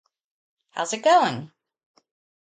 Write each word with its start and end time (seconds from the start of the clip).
How's 0.71 0.93
it 0.93 1.03
going? 1.03 1.51